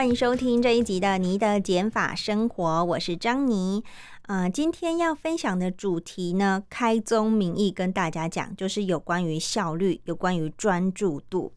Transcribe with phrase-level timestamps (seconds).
[0.00, 3.84] 欢迎收听这一集的《你的减法生活》，我是张妮。
[4.22, 11.52] 呃，今天要分享的主题呢，开宗明义跟大家讲，就是有关于效率，有关于专注度。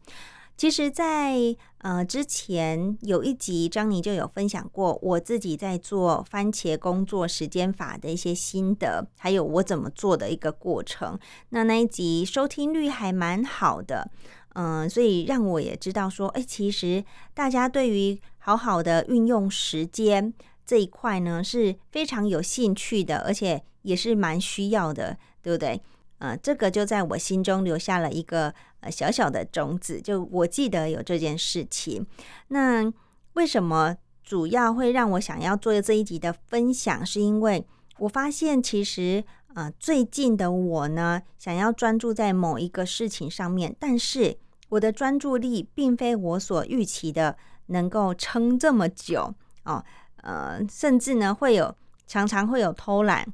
[0.58, 11.18] 其实，在呃之前有一集，张妮就有分享过我自己在做番茄工作时间法的一些心得，还有我怎么做的一个过程。
[11.48, 14.10] 那那一集收听率还蛮好的。
[14.56, 20.30] 嗯，所以让我也知道说，哎，其实大家对于好好的运用时间
[20.66, 25.80] 这一块呢，是非常有兴趣的，而且也是蛮需要的，对不对？
[26.18, 32.06] 呃，这个就在我心中留下了一个呃小小的种子，就我记得有这件事情。
[32.48, 32.92] 那
[33.32, 37.04] 为什么主要会让我想要做这一集的分享？
[37.06, 37.66] 是因为
[38.00, 39.24] 我发现其实。
[39.56, 44.36] 呃，最近的我呢，想要专注在某一个事情上面，但是
[44.70, 49.34] 我的专注力并非我所预期的能够撑这么久
[49.64, 49.84] 哦。
[50.16, 51.74] 呃，甚至呢，会有
[52.06, 53.26] 常常会有偷懒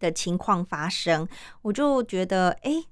[0.00, 1.28] 的情况发生，
[1.62, 2.84] 我就觉得，哎，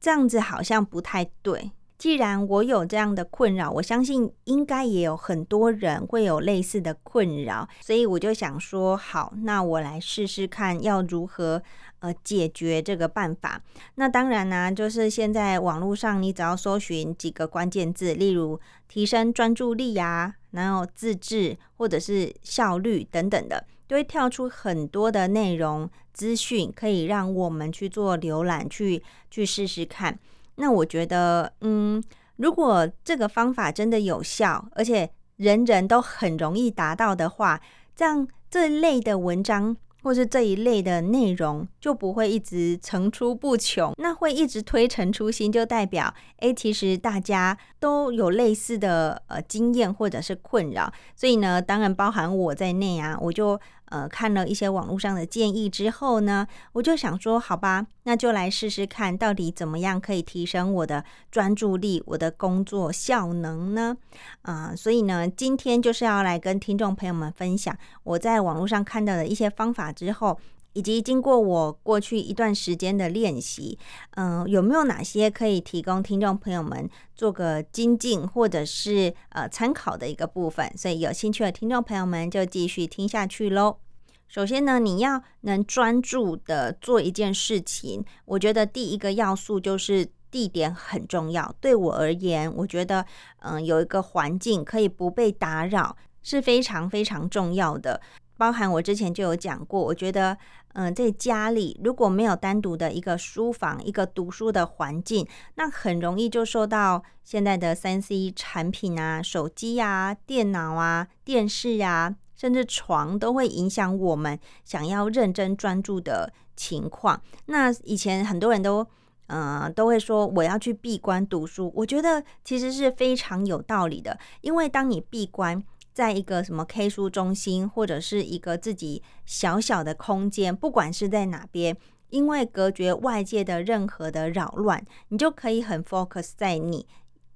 [0.00, 1.72] 这样子好像不太对。
[1.96, 11.62] 既然我有这样的困扰，我相信应该也有很多人会有类似的困扰，所以我就想说，好，那我来试试看要如何
[12.04, 13.60] 呃解决这个办法。
[13.94, 30.18] 那当然呢，就是现在网络上你只要搜寻几个关键字，例如提升专注力呀，然后自制或者是效率等等的，都会跳出很多的内容资讯，可以让我们去做浏览，去去试试看。
[30.56, 32.02] 那我觉得，嗯，
[32.36, 37.60] 如果这个方法真的有效，而且人人都很容易达到的话，
[37.96, 53.60] 这样这类的文章或是这一类的内容就不会一直层出不穷，那会一直推陈出新，就代表，哎，其实大家都有类似的呃经验或者是困扰，所以呢，当然包含我在内啊，我就。
[53.86, 63.96] 呃，看了一些网络上的建议之后呢，我就想说，好吧，那就来试试看，到底怎么样可以提升我的专注力、我的工作效能呢？
[64.42, 70.38] 啊，所以呢，今天就是要来跟听众朋友们分享我在网络上看到的一些方法之后，
[70.74, 73.78] 以及经过我过去一段时间的练习，
[74.16, 80.70] 嗯，有没有哪些可以提供听众朋友们做个精进或者是呃参考的一个部分？
[80.76, 83.78] 所以有兴趣的听众朋友们就继续听下去喽。
[84.26, 91.54] 首先呢，你要能专注的做一件事情，我觉得第一个要素就是地点很重要。
[91.60, 93.06] 对我而言，我觉得
[93.40, 98.00] 嗯，有一个环境可以不被打扰是非常非常重要的。
[98.36, 100.36] 包含我之前就有讲过，我觉得
[100.74, 112.16] 嗯，在家里如果没有单独的一个书房、一个读书的环境，那很容易就受到现在的三 C 产品啊、手机啊、电脑啊、电视啊。
[112.36, 117.18] 甚至床都会影响我们想要认真专注的情况。
[117.46, 118.84] 那以前很多人都，
[119.28, 121.72] 呃，都会说我要去闭关读书。
[121.76, 125.62] 我觉得其实是非常有道理的，因为当你闭关
[125.94, 131.76] 在一个什么 K 书中心，或者是一个自己小小的空间，不管是在哪边，
[132.10, 136.84] 因为隔绝外界的任何的扰乱，你就可以很 focus 在你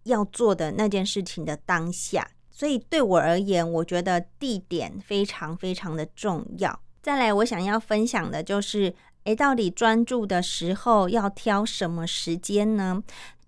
[0.03, 2.29] 要做的那件事情的当下。
[2.51, 6.81] 所以对我而言，我觉得地点非常非常的重要。
[7.01, 8.93] 再来，我想要分享的就是，
[9.23, 13.01] 诶，到底专注的时候要挑什么时间呢？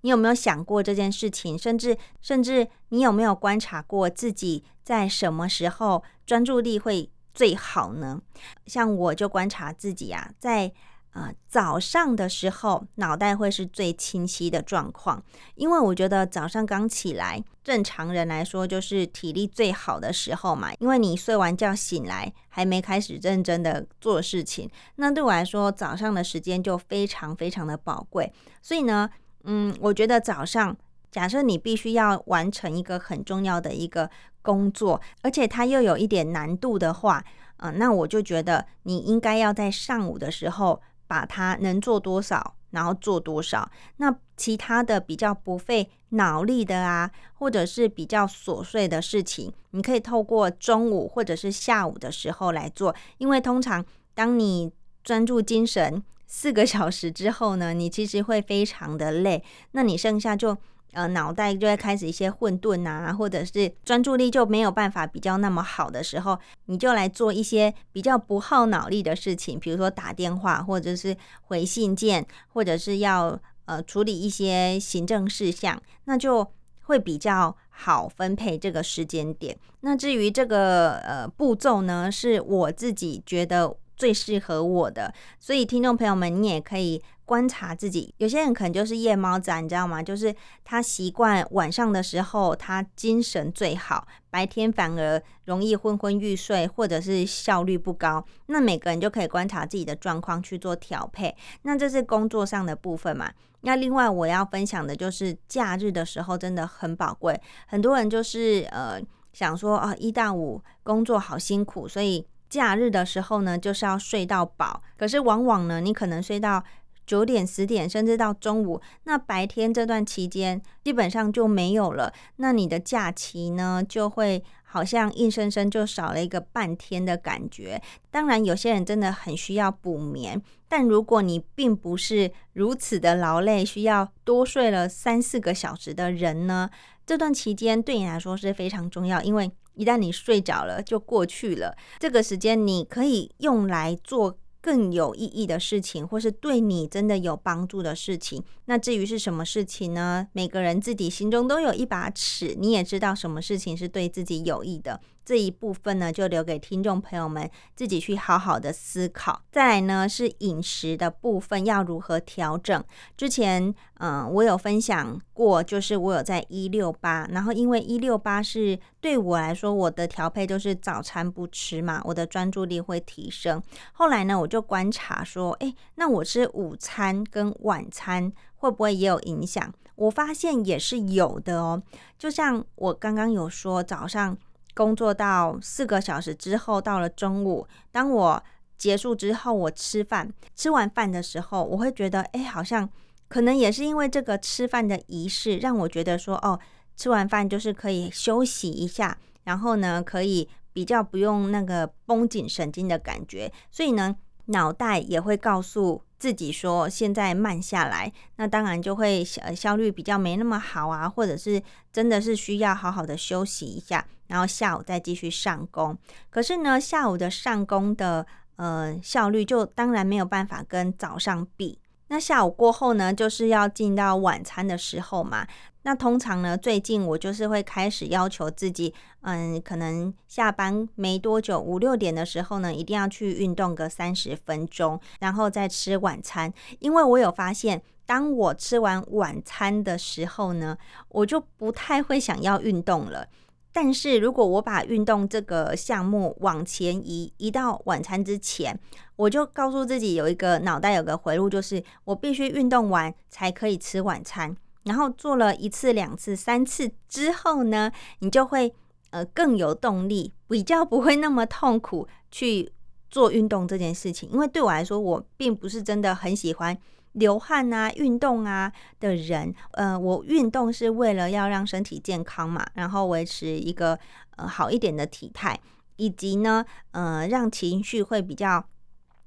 [0.03, 1.59] 你有没有想过这件事情？
[1.59, 8.21] 甚至甚至，你有没有观察过自己在什么时候专注力会最好呢？
[8.66, 10.72] 像我就观察自己啊，在。
[11.13, 15.21] 啊，早上的时候脑袋会是最清晰的状况，
[15.57, 20.72] 因为我觉得早上刚起来，正常人来说就是体力最好的时候嘛。
[20.78, 28.33] 因为你睡完觉醒来，还没开始认真的做事情，那对我来说，早上的时间就非常非常的宝贵。
[28.63, 29.10] 所以呢，
[29.45, 30.77] 嗯，我觉得早上，
[31.10, 34.10] 假设你必须要完成一个很重要的一个
[34.42, 37.25] 工作，而且它又有一点难度的话，
[37.59, 40.81] 嗯，那我就觉得你应该要在上午的时候。
[41.10, 43.69] 把它能做多少然后做多少。
[43.97, 53.84] 那其他的比较不费脑力的啊，或者是比较琐碎的事情，你可以透过中午或者是下午的时候来做，因为通常
[54.15, 54.71] 当你
[55.03, 60.56] 专注精神四个小时之后呢，你其实会非常的累，那你剩下就。
[60.92, 76.44] 呃，脑袋就会开始一些混沌啊，或者是专注力就没有办法比较那么好的时候，你就来做一些比较不耗脑力的事情，比如说打电话，或者是回信件，或者是要呃处理一些行政事项，那就
[76.83, 79.56] 会比较好分配这个时间点。
[79.83, 87.02] 那至于这个呃步骤呢，是我自己觉得最适合我的，所以听众朋友们，你也可以。
[87.30, 90.02] 观察自己，有些人可能就是夜猫子，你知道吗？
[90.02, 98.24] 就是他习惯晚上的时候他精神最好，白天反而容易昏昏欲睡，或者是效率不高。
[98.47, 101.32] 那每个人就可以观察自己的状况去做调配。
[101.62, 103.30] 那这是工作上的部分嘛？
[103.60, 107.41] 那另外我要分享的就是假日的时候真的很宝贵。
[107.68, 109.00] 很多人就是呃
[109.32, 114.82] 想说啊，一到五工作好辛苦，所以假日的时候呢就是要睡到饱。
[114.98, 116.62] 可是往往呢，你可能睡到。
[117.06, 122.12] 九点、十点，甚至到中午，那白天这段期间基本上就没有了。
[122.36, 127.82] 那你的假期呢，就会好像硬生生就少了一个半天的感觉。
[128.12, 136.70] 当然，有些人真的很需要补眠，但如果你并不是如此的劳累，需要多睡了三四个小时的人呢，
[137.04, 139.50] 这段期间对你来说是非常重要，因为
[139.80, 141.74] 一旦你睡着了，就过去了。
[141.98, 144.38] 这个时间你可以用来做。
[144.62, 148.44] 更有意义的事情，或是对你真的有帮助的事情。
[148.66, 150.28] 那至于是什么事情呢？
[150.34, 155.00] 每个人自己心中都有一把尺，你也知道什么事情是对自己有益的。
[155.25, 159.43] 这一部分呢，就留给听众朋友们自己去好好的思考。
[159.53, 162.83] 再来呢，是饮食的部分要如何调整？
[163.17, 173.63] 之前嗯，我有分享过，就是我有在一六八，然后因为一六八是对我来说，我的调配就是早餐不吃嘛，我的专注力会提升。
[173.93, 179.72] 后来呢，我就观察说，哎，那我吃午餐跟晚餐会不会也有影响？
[179.97, 181.83] 我发现也是有的哦。
[182.19, 184.37] 就像我刚刚有说，早上。
[184.75, 188.43] 工作到四个小时之后，到了中午，当我
[188.77, 192.89] 结束之后，我吃饭，吃完饭的时候，我会觉得，哎，好像
[193.28, 196.59] 可能也是因为这个吃饭的仪式，让我觉得说，哦，
[196.97, 206.03] 吃完饭就是可以休息一下，然后呢，可以比较不用那个绷紧神经的感觉，所以呢，脑袋也会告诉。
[206.21, 215.98] 自己说现在慢下来，那当然就会效效率比较没那么好啊，或者是真的是需要好好的休息一下，然后下午再继续上工。
[216.30, 218.24] 可是呢，下午的上工的
[218.54, 221.78] 呃效率就当然没有办法跟早上比。
[222.06, 225.47] 那下午过后呢，就是要进到晚餐的时候嘛。
[225.82, 228.92] 那通常呢，最近我就是会开始要求自己，
[229.22, 236.53] 嗯，可能下班没多久，五六点的时候呢，一定要去运动个三十分钟，然后再吃晚餐。
[236.80, 240.76] 因为我有发现，当我吃完晚餐的时候呢，
[241.09, 243.26] 我就不太会想要运动了。
[243.72, 248.78] 但是如果我把运动这个项目往前移，移到晚餐之前，
[249.17, 254.57] 我就告诉自己有一个脑袋有个回路，就是我必须运动完才可以吃晚餐。
[254.84, 258.75] 然后做了一次、两次、三次之后呢，你就会
[259.11, 262.73] 呃更有动力，比较不会那么痛苦去
[263.11, 264.29] 做运动这件事情。
[264.31, 266.77] 因为对我来说，我并不是真的很喜欢
[267.12, 269.55] 流汗啊、运动啊的人。
[269.73, 273.99] 呃，我运动是为了要让身体健康嘛，然后维持一个
[274.37, 275.59] 呃好一点的体态，
[275.97, 278.64] 以及呢，呃，让情绪会比较。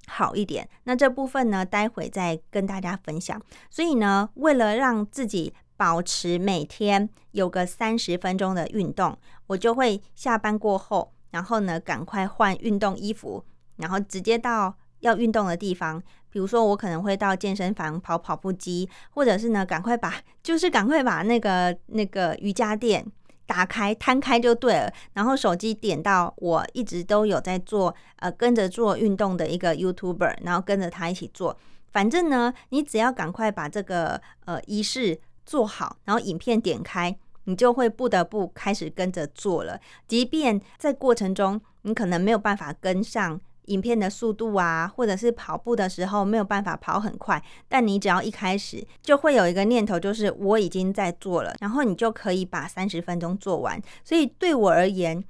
[0.06, 3.42] 好一点，那这部分呢，待会再跟大家分享。
[3.70, 13.46] 所以呢，为了让自己保持每天有个三十分钟的运动，我就会下班过后，然后呢，赶快换运动衣服，
[13.78, 16.04] 然后直接到要运动的地方。
[16.34, 23.06] 比如说，我可能会到健身房跑跑步机，或者是呢，赶快把就是赶快把那个那个瑜伽垫。
[23.46, 31.56] 打开摊开就对了，然后手机点到我一直都有在做呃跟着做运动的一个 YouTuber，然后跟着他一起做。
[31.92, 39.78] 反正呢，你只要赶快把这个呃仪式做好，然后影片点开，你就会不得不开始跟着做了。
[40.08, 43.40] 即便在过程中你可能没有办法跟上。
[43.66, 53.82] 影片的速度啊，或者是跑步的时候没有办法跑很快，但你只要一开始就会有一个念头，就是我已经在做了，然后你就可以把三十分钟做完。
[54.04, 55.24] 所以对我而言，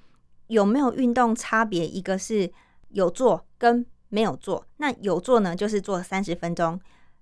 [0.48, 1.88] 有没有运动差别？
[1.88, 2.52] 一个是
[2.90, 4.66] 有做跟没有做。
[4.78, 6.80] 那有做呢，就是做三十分钟。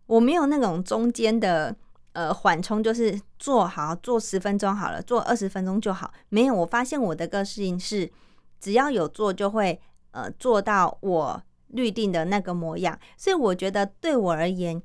[0.07, 1.75] 我没有那种中间的
[2.13, 6.11] 呃缓冲，就是做好做十分钟好了，做二十分钟就好。
[6.29, 8.11] 没有，我发现我的个性是
[8.59, 9.79] 只要有做就会
[10.11, 14.81] 呃做到我预定的那个模样，所以我觉得对我而言。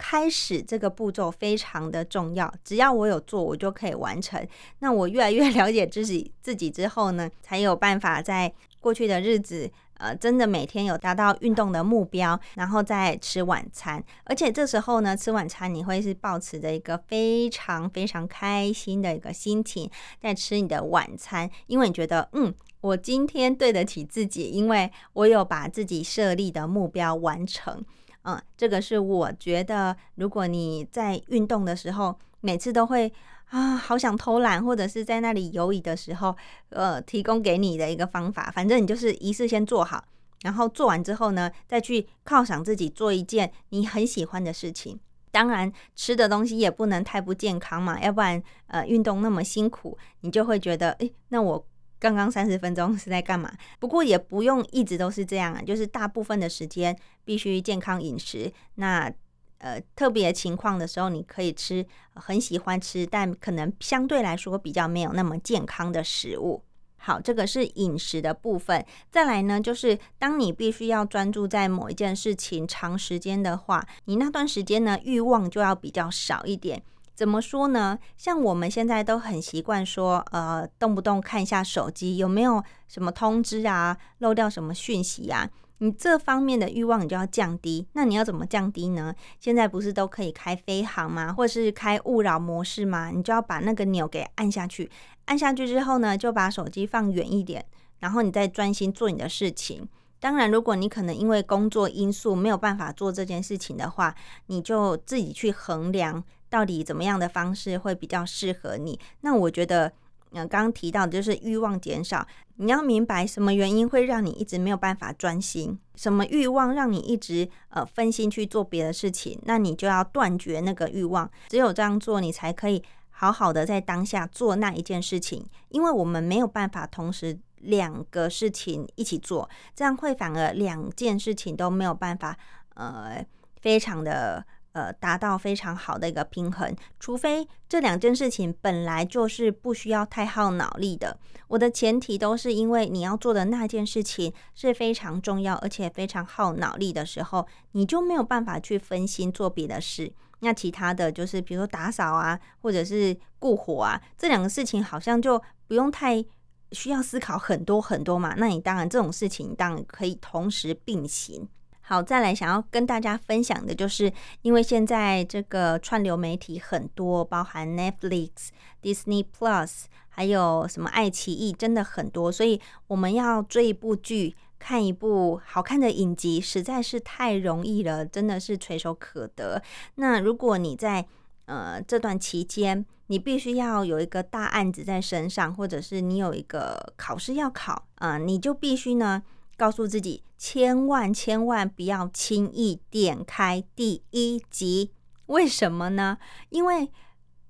[0.00, 4.46] 开始这个步骤非常的重要，只要我有做，我就可以完成。
[4.78, 14.00] 那我越来越 了解自己自己之后呢，才有办法在过去的日子，呃，真的每天有达到运动的目标，然后再吃晚餐。
[14.22, 27.84] 而且这时候呢，吃晚餐你会是保持着一个非常非常开心的一个心情在吃你的晚餐，因为你觉得，嗯，我今天对得起自己，因为我有把自己设立的目标完成。
[28.22, 33.12] 嗯，这个是我觉得，如果你在运动的时候，每次都会
[33.46, 36.36] 啊，好想偷懒，或者是在那里游移的时候，
[36.68, 38.50] 呃，提供给你的一个方法。
[38.54, 40.04] 反正你就是一次先做好，
[40.42, 45.00] 然后做完之后呢，再去犒赏自己，做一件你很喜欢的事情。
[45.30, 51.66] 当然，吃的东西也不能太不健康嘛，要不然呃，运动那么辛苦，你就会觉得，诶，那我。
[51.98, 53.52] 刚刚三十分钟是在干嘛？
[53.78, 58.52] 不过也不用一直都是这样啊，就是大部分的时间必须健康饮食。
[58.76, 59.12] 那
[59.58, 66.62] 呃特别情况的时候，你可以吃很喜欢吃，但可能相对来说比较没有那么健康的食物。
[67.00, 68.84] 好，这个是饮食的部分。
[69.10, 76.82] 再来呢，就是当你必须要专注在某一件事情长时间的话，你那段时间呢欲望就要比较少一点。
[77.18, 77.98] 怎么说呢？
[78.16, 85.50] 像我们现在都很习惯说，呃，动不动看一下手机，有没有什么通知啊，漏掉什么讯息啊？
[85.78, 87.84] 你这方面的欲望你就要降低。
[87.94, 89.12] 那你要怎么降低呢？
[89.40, 91.32] 现在不是都可以开飞行吗？
[91.32, 93.10] 或者是开勿扰模式吗？
[93.12, 94.88] 你就要把那个钮给按下去，
[95.24, 97.66] 按下去之后呢，就把手机放远一点，
[97.98, 99.88] 然后你再专心做你的事情。
[100.20, 104.14] 当然，如果你可能因为工作因素没有办法做这件事情的话，
[104.46, 108.98] 你就自己去衡量到底怎么样的方式会比较适合你。
[109.20, 109.92] 那我觉得，
[110.32, 112.26] 嗯，刚刚提到的就是欲望减少，
[112.56, 121.30] 你要明白什么原因会让你一直没有办法专心，什么欲望让你一直呃分心去做别的事情，那你就要断绝那个欲望。
[121.48, 127.38] 只有这样做，你才可以好好的在当下做那一件事情，因为我们没有办法同时。
[127.62, 132.38] 两个事情一起做，这样会反而两件事情都没有办法，
[132.74, 133.26] 呃，
[133.60, 136.74] 非常的呃达到非常好的一个平衡。
[136.98, 150.12] 除非这两件事情本来就是不需要太耗脑力的，我的前提都是因为你要做的那件事情是非常重要而且非常耗脑力的时候，你就没有办法去分心做别的事。
[150.40, 156.24] 那其他的就是比如说打扫啊，或者是顾火啊，这两个事情好像就不用太。
[156.72, 158.34] 需要思考很多很多嘛？
[158.36, 161.48] 那你当然这种事情当然可以同时并行。
[161.88, 168.50] 好，再来想要跟大家分享的就是，因为现在这个串流媒体很多，包含 Netflix、
[168.82, 179.62] Disney Plus，还有什么爱奇艺，真的很多，所以我们要追一部剧、看一部好看的影集，实在是太容易了，真的是垂手可得。
[179.94, 181.06] 那如果你在
[181.46, 189.22] 呃这段期间，你必须要有一个大案子在身上，或者是你有一个考试要考，啊，你就必须呢
[189.58, 194.92] 告诉自己，千万千万不要轻易点开第一集。
[195.26, 196.16] 为什么呢？
[196.48, 196.90] 因为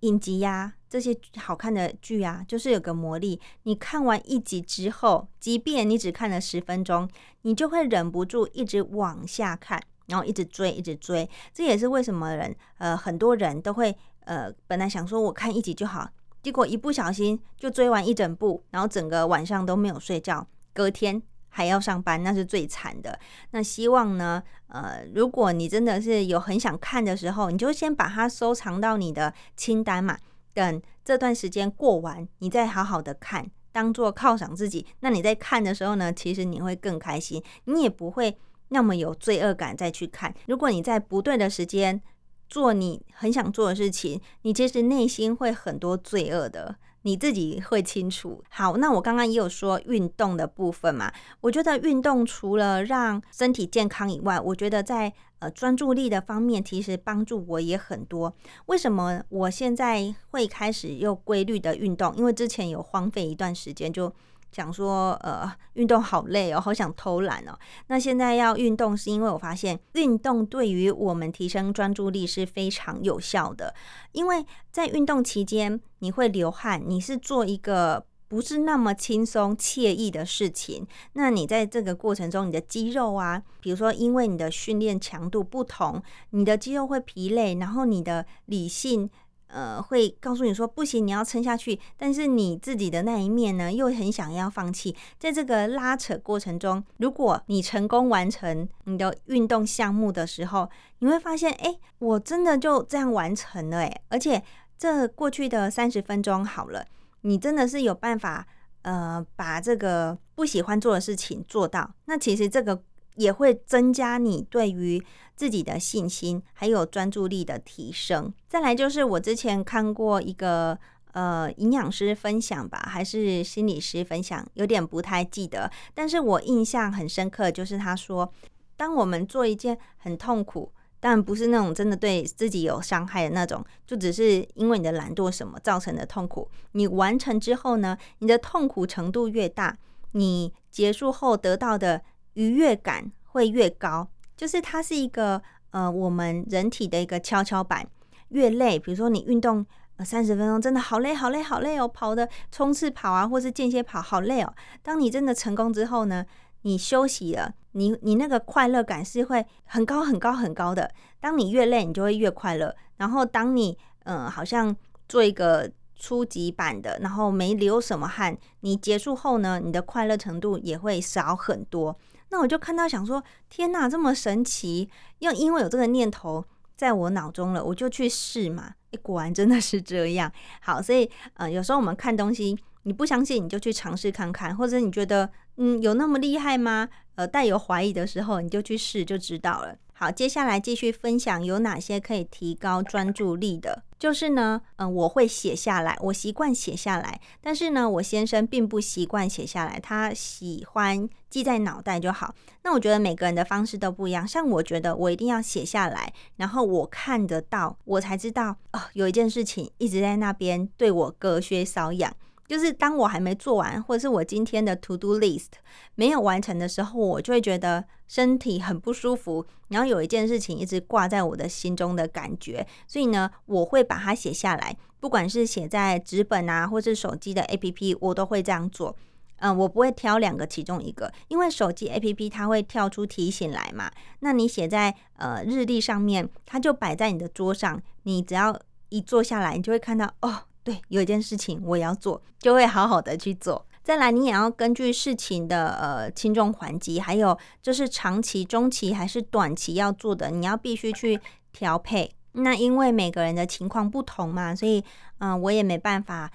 [0.00, 3.40] 影集呀，这些好看的剧啊，就是有个魔力。
[3.62, 7.08] 你看完一集之后，即便你只看了十分钟，
[7.42, 11.28] 你就会忍不住一直往下看，然后一直追，一直追。
[11.52, 13.96] 这也是为什么人，呃，很多人都会。
[14.24, 16.10] 呃，本来想说我看一集就好，
[16.42, 23.18] 结果一不小心就追完一整部，然后整个晚上都没有睡觉，隔天还要上班，那是最惨的。
[23.50, 30.18] 那希望呢，呃，如果你真的是有很想看的时候，你就先把它收藏到你的清单嘛。
[30.54, 34.84] 等这段时间过完，你再好好的看，当做犒赏自己。
[35.00, 38.36] 那你在看的时候呢，其实你会更开心，你也不会
[38.70, 40.34] 那么有罪恶感再去看。
[40.46, 42.00] 如果你在不对的时间，
[42.48, 48.42] 做你很想做的事情，你其实内心会很多罪恶的，你自己会清楚。
[48.50, 58.34] 好，那我刚刚也有说运动的部分嘛，我觉得运动除了让身体健康以外，我觉得在呃专注力的方面，其实帮助我也很多。
[58.66, 62.14] 为什么我现在会开始又规律的运动？
[62.16, 64.12] 因为之前有荒废一段时间就。
[64.50, 67.58] 讲说，呃，运动好累哦，好想偷懒哦。
[67.88, 73.74] 那现在要运动，是因为我发现运动对于我们提升专注力是非常有效的。
[74.12, 80.86] 因为在运动期间，你会流汗，你是做一个不是那么轻松惬意的事情。
[81.12, 89.08] 那你在这个过程中，你的肌肉啊，比如说因为你的训练强度不同，你的肌肉会疲累，然后你的理性。
[89.48, 91.78] 呃，会告诉你说不行，你要撑下去。
[91.96, 94.94] 但是你自己的那一面呢，又很想要放弃。
[95.18, 104.42] 在这个拉扯过程中，如果你成功完成你的运动项目的时候，你会发现，哎，我真的就这样完成了，哎，而且
[104.78, 106.84] 这过去的三十分钟好了，
[107.22, 108.46] 你真的是有办法，
[108.82, 111.90] 呃，把这个不喜欢做的事情做到。
[112.04, 112.82] 那其实这个
[113.16, 115.02] 也会增加你对于。
[115.38, 118.34] 自己的信心还有专注力的提升。
[118.48, 120.76] 再来就是我之前看过一个
[121.12, 125.70] 呃营养师分享吧，还是心理师分享，有点不太记得。
[125.94, 128.28] 但是我印象很深刻，就是他说，
[128.76, 136.50] 当我们做一件很痛苦，但不是那种真的对自己有伤害的那种，就只是因为你的懒惰什么造成的痛苦。
[136.72, 139.78] 你完成之后呢，你的痛苦程度越大，
[140.12, 142.02] 你结束后得到的
[142.32, 144.08] 愉悦感会越高。
[144.38, 145.42] 就是它是一个
[145.72, 147.86] 呃，我们人体的一个跷跷板。
[148.28, 149.64] 越累，比如说你运动
[149.96, 154.54] 呃三十分钟，真的好累好累好累哦，跑的冲刺跑啊，或是间歇跑，好累哦。
[154.82, 156.24] 当你真的成功之后呢，
[156.62, 160.90] 你休息了，你你那个快乐感是会很高很高很高的。
[161.20, 162.74] 当你越累，你就会越快乐。
[162.98, 164.76] 然后当你嗯，好像
[165.08, 171.96] 做一个初级版的，然后没流什么汗，你结束后呢，你的快乐程度也会少很多。
[172.30, 174.88] 那我就看到想说，天哪，这么神奇！
[175.20, 176.44] 又因为有这个念头
[176.76, 178.74] 在我脑中了，我就去试嘛。
[178.90, 180.30] 诶，果然真的是这样。
[180.60, 186.88] 好，所以呃，有时候我们看东西，你不相信，你就去尝试看看，或者你觉得嗯有那么厉害吗？
[187.16, 189.76] 呃，带有怀疑的时候，你就去试就知道了。
[189.92, 193.82] 好，接下来继续分享有哪些可以提高专注力的。
[193.98, 197.20] 就是呢，嗯，我会写下来，我习惯写下来。
[197.40, 202.32] 但是呢，我先生并不习惯写下来，他喜欢记在脑袋就好。
[202.62, 204.26] 那我觉得每个人的方式都不一样。
[204.26, 212.14] 像我觉得我一定要写下来，然后我看得到，我才知道哦，有一件事情一直在那边对我隔靴搔痒。
[212.48, 215.50] 就是当我还没做完，或者是我今天的 to do list
[215.94, 228.96] 没有完成的时候，我就会觉得身体很不舒服，然后有一件事情一直挂在我的心中的感觉，所以呢，我会把它写下来，不管是写在纸本啊，或是手机的 A P P，我都会这样做。
[229.40, 240.47] 嗯，我不会挑两个其中一个，因为手机 A P P 它会跳出提醒来嘛，那你写在呃日历上面，它就摆在你的桌上，你只要一坐下来，你就会看到哦。
[240.68, 243.64] 对，有一件事情我也要做，就会好好的去做。
[243.82, 251.18] 再来，你也要根据事情的呃轻重缓急，还有就是长期、中期还是短期要做的，你要必须去
[251.54, 252.12] 调配。
[252.32, 254.84] 那因为每个人的情况不同嘛，所以
[255.20, 256.30] 嗯，我也没办法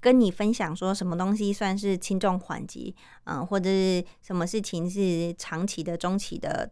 [0.00, 6.70] 跟你分享说什么东西算是轻重缓急，嗯，或者是什么事情是长期的、中期的，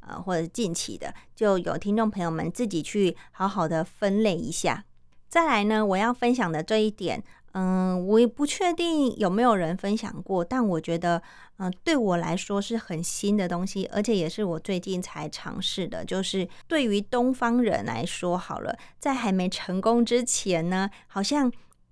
[0.00, 4.86] 呃，或者近期的，就有听众朋友们自己去好好的分类一下。
[5.28, 11.20] 再来呢，我要分享的这一点，嗯，我也不确定有没有人分享过，但我觉得，
[11.58, 16.04] 嗯，对我来说是很新的东西，而且也是我最近才尝试的。
[16.04, 21.50] 就是对于东方人来说，好了，在还没成功之前呢，好像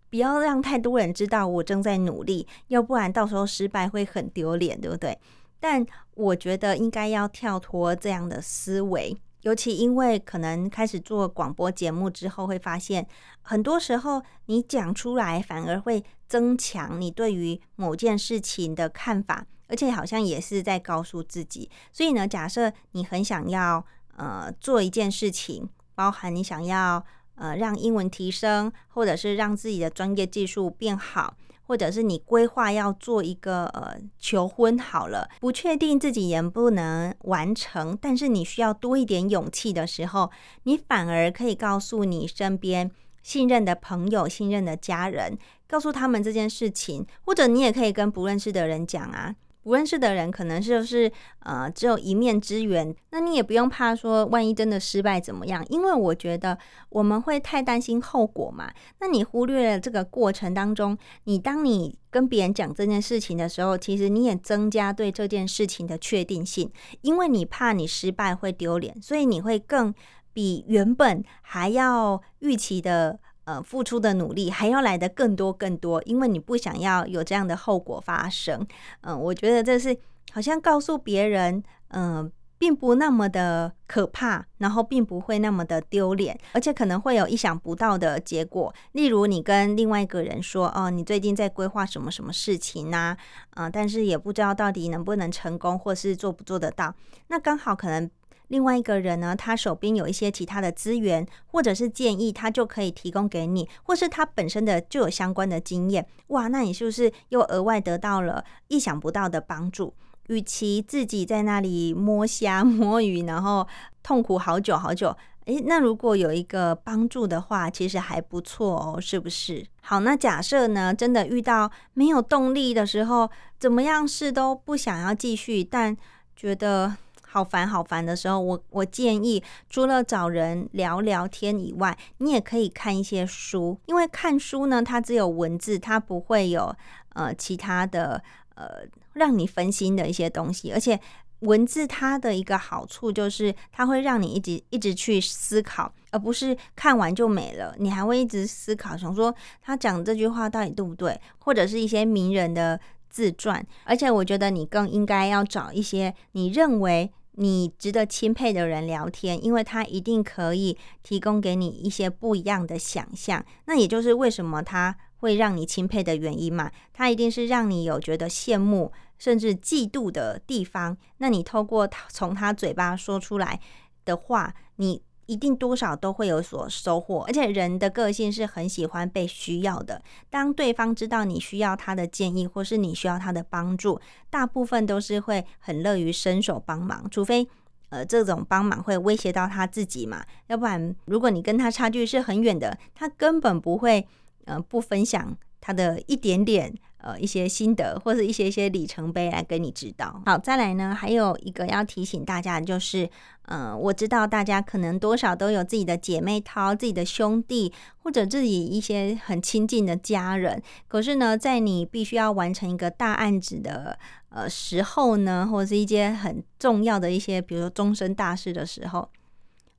[0.08, 5.18] 不要让太多人知道我正在努力，要不然到时候失败会很丢脸，对不对？
[5.58, 9.16] 但我觉得应该要跳脱这样的思维。
[9.44, 13.06] 尤其因为可能开始做广播节目之后，会发现
[13.42, 21.70] 很多时候你讲出来反而会增强你对于某件事情的看法，而且好像也是在告诉自己。
[21.92, 23.84] 所以呢，假设你很想要
[24.16, 27.04] 呃做一件事情，包含你想要
[27.34, 31.36] 呃让英文提升，或者是让自己的专业技术变好。
[31.66, 40.30] 或者是你规划要做一个呃求婚好了，不确定自己能不能完成，但是你需要多一点勇气的时候，
[40.64, 42.90] 你反而可以告诉你身边
[43.22, 49.34] 信任的朋友、信任的家人，告诉他们这件事情，或者你也可以跟不认识的人讲啊。
[49.64, 56.56] 不认识的人可能就是呃只有一面之缘，那你也不用怕说万一真的失败怎么样，因为我觉得
[56.90, 58.70] 我们会太担心后果嘛。
[59.00, 69.92] 那你忽略了这个过程当中，你当你跟别人讲这件事情的时候，其实你也增加对这件事情的确定性，因为你怕你失败会丢脸，所以你会更
[70.34, 73.18] 比原本还要预期的。
[73.44, 78.66] 呃，付出的努力还要来的更多更多，因为你不想要有这样的后果发生。
[79.02, 79.96] 嗯，我觉得这是
[80.32, 88.72] 好像告诉别人，嗯，并不那么的可怕，然后并不会那么的丢脸，而且可能会有意想不到的结果。
[88.92, 93.14] 例如，你跟另外一个人说：“哦，你最近在规划什么什么事情呢？”
[93.56, 96.94] 嗯，但是也不知道到底能不能成功，或是做不做得到。
[97.28, 98.10] 那刚好可能
[98.48, 106.06] 另外一个人呢，他手边有一些其他的资源，或者是建议，他就可以提供给你，或是他本身的就有相关的经验。
[106.28, 109.94] 哇，那你是不是又额外得到了意想不到的帮助？
[110.28, 113.66] 与其自己在那里摸虾摸鱼，然后
[114.02, 119.66] 痛苦好久好久，诶，那如果有一个帮助的话，其实还不错哦，是不是？
[119.82, 125.94] 好，那假设呢，真的遇到没有动力的时候，怎么样事都不想要继续，但
[126.34, 126.96] 觉得
[127.34, 136.72] 好烦好烦的时候，我我建议除了找人聊聊天以外，你也可以看一些书，因为看书呢，它只有文字，它不会有
[137.14, 138.22] 呃其他的。
[138.56, 140.96] 呃，让你分心的一些东西，而且
[141.40, 147.74] 文字它的一个好处就是，它会让你一直一直去思考，而不是看完就没了。
[147.80, 152.78] 你还会一直思考，想说他讲这句话到底对不对，或者是一些名人的
[153.10, 153.60] 自传。
[153.82, 163.44] 而且我觉得你更应该要找一些你认为你值得钦佩的人聊天，因为他一定可以提供给你一些不一样的想象。
[163.66, 164.96] 那也就是为什么他。
[165.18, 166.70] 会让你钦佩的原因嘛？
[166.92, 170.94] 他一定是让你有觉得羡慕甚至嫉妒的地方。
[171.16, 173.58] 那你透过从他嘴巴说出来
[174.04, 177.24] 的话，你一定多少都会有所收获。
[177.26, 180.02] 而且人的个性是很喜欢被需要的。
[180.30, 187.08] 当对方知道你需要他的建议，或是你需要他的帮助，大部分都是会很乐于伸手帮忙。
[187.10, 187.46] 除非
[187.90, 190.24] 呃这种帮忙会威胁到他自己嘛？
[190.48, 194.06] 要不然如果你跟他差距是很远的，他根本不会。
[194.46, 196.70] 呃，不分享他的一点点
[197.04, 200.22] 呃一些心得，或者一些一些里程碑来跟你指导。
[200.24, 203.08] 好，再来呢，还有一个要提醒大家的就是，
[203.42, 207.70] 呃，我知道大家可能多少都有自己的姐妹淘、自己的兄弟，
[208.02, 210.62] 或者自己一些很亲近的家人。
[210.88, 213.98] 可是呢，在你必须要完成一个大案子的
[214.30, 219.08] 呃时候呢，或者是一些很重要的一些，比如说终身大事的时候。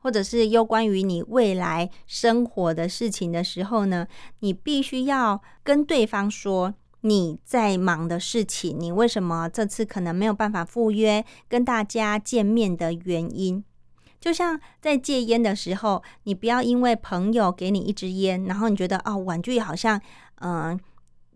[0.05, 4.05] 或者是有关于你未来生活的事情的时候呢，
[4.41, 6.71] 你必须要跟对方说
[7.07, 13.63] 你在忙的事情，你为什么这次可能没有办法赴约跟大家见面的原因。
[14.19, 20.01] 就像在戒烟的时候，你不要因为朋友给你一支烟，然后你觉得哦婉拒好像
[20.41, 20.79] 嗯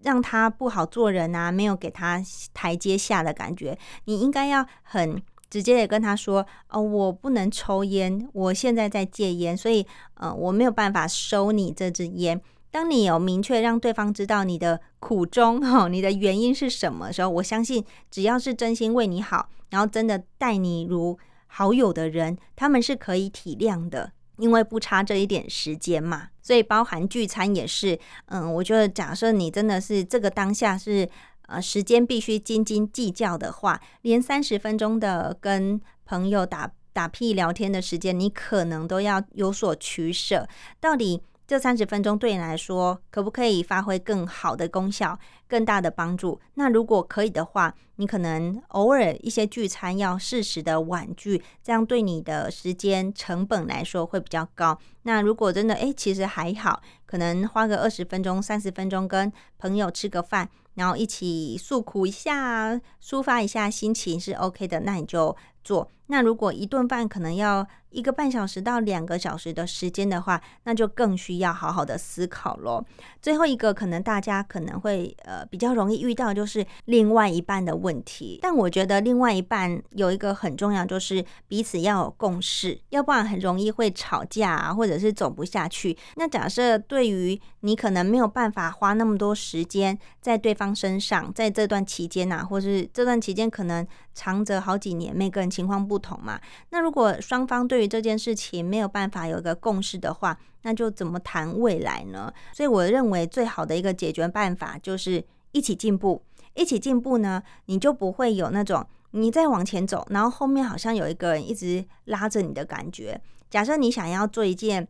[0.02, 2.20] 让他不好做人啊，没有给他
[2.54, 5.22] 台阶下的感觉，你应该要很。
[5.52, 12.40] 直接的跟他说：“哦，我不能抽烟，我现在在戒烟，所以呃，我没有办法收你这支烟。
[12.72, 26.30] 当你有明确让对方知道你的苦衷哈，你的原因是什么时候，我相信只要是真心为你好，然后真的待你如好友的人，他们是可以体谅的，因为不差这一点时间嘛。
[26.42, 31.10] 所以包含聚餐也是，嗯，我觉得假设你真的是这个当下是。”
[31.52, 40.48] 呃，时间必须斤斤计较的话，连三十分钟的跟朋友打打屁聊天的时间，你可能都要有所取舍。
[40.80, 46.40] 到底这三十分钟对你来说，可不可以发挥更好的功效、更大的帮助？
[46.54, 54.78] 那如果可以的话，你可能偶尔一些聚餐要适时的婉拒，这样对你的时间成本来说会比较高。
[55.02, 60.48] 那如果真的诶，其实还好，可能花个二十分钟、三十分钟跟朋友吃个饭。
[60.76, 65.36] 然后一起诉苦一下，抒发一下心情是 OK 的，那你就
[65.70, 65.92] 做。
[66.12, 72.84] 那如果一顿饭可能要一个半小时到两个小时的时间的话，那就更需要好好的思考咯。
[73.22, 85.96] 最后一个可能大家可能会呃比较容易遇到就是另外一半的问题，但我觉得另外一半有一个很重要就是彼此要有共识，要不然很容易会吵架啊，或者是走不下去。
[86.16, 96.40] 那假设对于你可能没有办法花那么多时间在对方身上，在这段期间呐，或是这段期间可能长则好几年，每个人情况不同嘛。
[96.70, 102.34] 那如果双方对于这件事情没有办法有一个共识的话，那就怎么谈未来呢？
[102.54, 106.24] 所以我认为最好的一个解决办法就是一起进步。
[106.54, 113.20] 一起进步呢，你就不会有那种你在往前走，然后后面好像有一个人一直拉着你的感觉。
[113.50, 114.88] 假设你想要做一件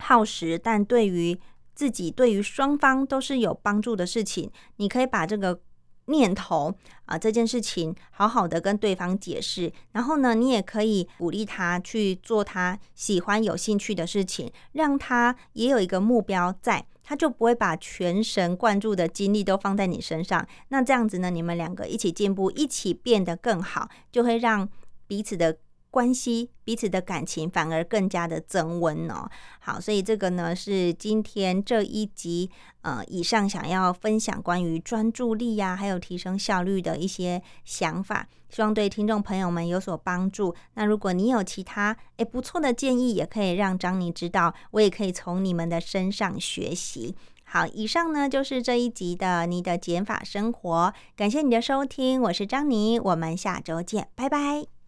[0.00, 1.40] 耗时，但对于
[1.74, 5.58] 自己、对于双方都是有帮助的事情，你可以把这个。
[6.06, 20.46] 念头啊，这件事情好好的跟对方解释，然后呢，你也可以鼓励他去做他喜欢、有兴趣的事情，让他也有一个目标在，他就不会把全神贯注的精力都放在你身上。
[20.68, 24.68] 那这样子呢，你们两个一起进步，一起变得更好，就会让
[25.06, 25.58] 彼此的
[25.96, 29.26] 关系、彼此的感情反而更加的增温哦。
[29.60, 32.50] 好，所以这个呢是今天这一集
[32.82, 40.54] 呃以上想要分享关于专注力呀，还有提升效率的一些想法，希望对听众朋友们有所帮助。
[40.74, 47.16] 那如果你有其他诶不错的建议，也可以让张妮知道，我也可以从你们的身上学习。
[47.44, 54.75] 好，以上呢就是这一集的你的减法生活，感谢你的收听，我是张妮，我们下周见，拜拜。